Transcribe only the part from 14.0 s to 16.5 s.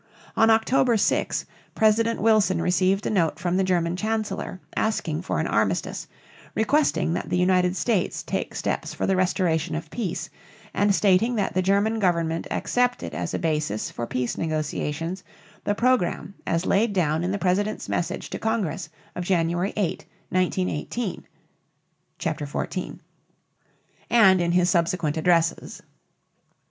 peace negotiations the program